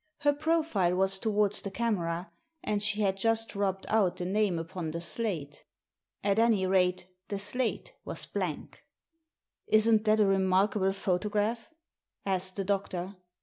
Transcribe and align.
Her 0.21 0.33
profile 0.33 0.95
was 0.95 1.19
towards 1.19 1.61
the 1.61 1.69
camera, 1.69 2.31
and 2.63 2.81
she 2.81 3.01
had 3.01 3.17
just 3.17 3.55
rubbed 3.55 3.85
out 3.87 4.15
the 4.17 4.25
name 4.25 4.57
upon 4.57 4.89
the 4.89 4.99
slate. 4.99 5.63
At 6.23 6.39
any 6.39 6.65
rate, 6.65 7.05
the 7.27 7.37
slate 7.37 7.93
was 8.03 8.25
blank." 8.25 8.83
Isn't 9.67 10.05
that 10.05 10.19
a 10.19 10.25
remarkable 10.25 10.91
photograph?" 10.93 11.69
asked 12.25 12.55
the 12.55 12.63
doctor. 12.63 13.15